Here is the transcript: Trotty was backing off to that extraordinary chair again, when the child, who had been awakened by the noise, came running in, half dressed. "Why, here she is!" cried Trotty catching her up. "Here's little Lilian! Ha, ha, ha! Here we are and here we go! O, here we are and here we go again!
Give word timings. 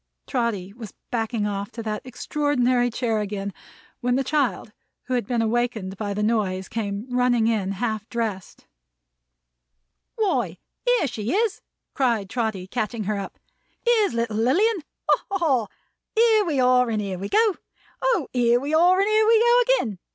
Trotty 0.25 0.73
was 0.73 0.95
backing 1.11 1.45
off 1.45 1.69
to 1.73 1.83
that 1.83 2.01
extraordinary 2.03 2.89
chair 2.89 3.19
again, 3.19 3.53
when 3.99 4.15
the 4.15 4.23
child, 4.23 4.71
who 5.03 5.13
had 5.13 5.27
been 5.27 5.43
awakened 5.43 5.95
by 5.95 6.15
the 6.15 6.23
noise, 6.23 6.67
came 6.67 7.05
running 7.11 7.45
in, 7.45 7.73
half 7.73 8.09
dressed. 8.09 8.65
"Why, 10.15 10.57
here 10.87 11.05
she 11.05 11.33
is!" 11.35 11.61
cried 11.93 12.31
Trotty 12.31 12.65
catching 12.65 13.03
her 13.03 13.19
up. 13.19 13.37
"Here's 13.85 14.15
little 14.15 14.37
Lilian! 14.37 14.81
Ha, 15.07 15.23
ha, 15.29 15.37
ha! 15.37 15.67
Here 16.15 16.45
we 16.45 16.59
are 16.59 16.89
and 16.89 16.99
here 16.99 17.19
we 17.19 17.29
go! 17.29 17.57
O, 18.01 18.27
here 18.33 18.59
we 18.59 18.73
are 18.73 18.99
and 18.99 19.07
here 19.07 19.27
we 19.27 19.39
go 19.39 19.61
again! 19.69 19.99